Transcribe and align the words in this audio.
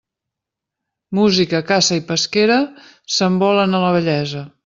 Música, 1.19 1.61
caça 1.67 1.99
i 2.01 2.03
pesquera, 2.09 2.57
se'n 3.17 3.39
volen 3.47 3.81
a 3.81 3.85
la 3.87 3.93
vellesa. 3.99 4.45